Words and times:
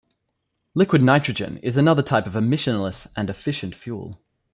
Liquid 0.73 1.03
nitrogen 1.03 1.57
is 1.57 1.77
another 1.77 2.01
type 2.01 2.25
of 2.25 2.33
emissionless 2.35 3.05
and 3.15 3.29
efficient 3.29 3.75
fuel. 3.75 4.19